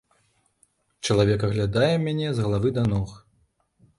Чалавек 1.09 1.41
аглядае 1.49 1.91
мяне 2.05 2.27
з 2.37 2.47
галавы 2.47 2.69
да 2.79 2.83
ног. 2.95 3.09